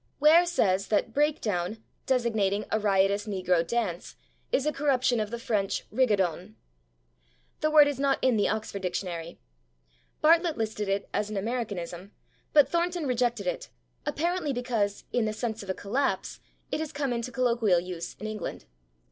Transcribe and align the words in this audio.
Ware 0.19 0.47
says 0.47 0.87
that 0.87 1.13
/breakdown/, 1.13 1.79
designating 2.07 2.65
a 2.71 2.79
riotous 2.79 3.27
negro 3.27 3.61
dance, 3.67 4.15
is 4.51 4.65
a 4.65 4.73
corruption 4.73 5.19
of 5.19 5.29
the 5.29 5.37
French 5.37 5.87
/rigadon/. 5.91 6.55
The 7.59 7.69
word 7.69 7.87
is 7.87 7.99
not 7.99 8.17
in 8.23 8.35
the 8.35 8.49
Oxford 8.49 8.81
Dictionary. 8.81 9.37
Bartlett 10.19 10.57
listed 10.57 10.89
it 10.89 11.07
as 11.13 11.29
an 11.29 11.37
Americanism, 11.37 12.13
but 12.51 12.67
Thornton 12.67 13.05
rejected 13.05 13.45
it, 13.45 13.69
apparently 14.03 14.53
because, 14.53 15.03
in 15.13 15.25
the 15.25 15.33
sense 15.33 15.61
of 15.61 15.69
a 15.69 15.75
collapse, 15.75 16.39
it 16.71 16.79
has 16.79 16.91
come 16.91 17.13
into 17.13 17.31
colloquial 17.31 17.79
use 17.79 18.15
in 18.19 18.25
England. 18.25 18.65